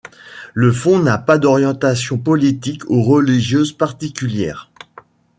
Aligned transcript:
Le 0.55 0.71
fonds 0.71 0.97
n'a 0.97 1.19
pas 1.19 1.37
d'orientation 1.37 2.17
politique 2.17 2.89
ou 2.89 3.03
religieuse 3.03 3.71
particulière. 3.71 4.71